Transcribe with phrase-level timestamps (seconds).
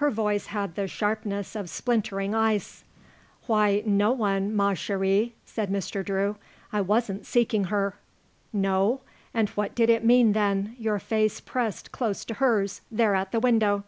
[0.00, 2.84] Her voice had the sharpness of splintering ice.
[3.48, 6.02] "Why, no one, ma chére," said Mr.
[6.02, 6.36] Drew.
[6.72, 7.94] "I wasn't seeking her."
[8.50, 9.02] "No?
[9.34, 13.40] And what did it mean, then, your face pressed close to hers, there at the
[13.40, 13.84] window?"